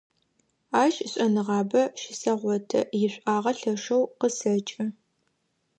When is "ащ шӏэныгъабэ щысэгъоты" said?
0.81-2.81